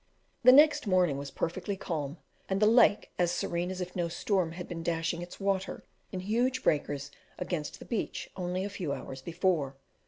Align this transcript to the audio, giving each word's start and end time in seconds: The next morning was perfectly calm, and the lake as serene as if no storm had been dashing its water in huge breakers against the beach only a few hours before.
The 0.41 0.51
next 0.51 0.87
morning 0.87 1.19
was 1.19 1.29
perfectly 1.29 1.77
calm, 1.77 2.17
and 2.49 2.59
the 2.59 2.65
lake 2.65 3.11
as 3.19 3.29
serene 3.31 3.69
as 3.69 3.81
if 3.81 3.95
no 3.95 4.07
storm 4.07 4.53
had 4.53 4.67
been 4.67 4.81
dashing 4.81 5.21
its 5.21 5.39
water 5.39 5.83
in 6.11 6.21
huge 6.21 6.63
breakers 6.63 7.11
against 7.37 7.77
the 7.77 7.85
beach 7.85 8.27
only 8.35 8.63
a 8.65 8.69
few 8.71 8.93
hours 8.93 9.21
before. 9.21 9.75